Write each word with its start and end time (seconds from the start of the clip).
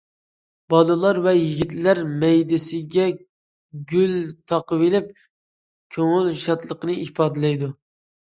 بالىلار 0.73 1.17
ۋە 1.25 1.31
يىگىتلەر 1.39 1.99
مەيدىسىگە 2.23 3.05
گۈل 3.91 4.15
تاقىۋېلىپ 4.53 5.11
كۆڭۈل 5.97 6.33
شادلىقىنى 6.45 6.97
ئىپادىلەيدۇ. 7.05 7.71